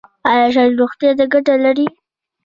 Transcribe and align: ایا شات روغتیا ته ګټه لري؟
ایا 0.31 0.47
شات 0.53 0.71
روغتیا 0.79 1.11
ته 1.17 1.25
ګټه 1.33 1.55
لري؟ 1.63 1.87